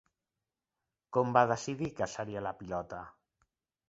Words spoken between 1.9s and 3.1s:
que seria la pilota?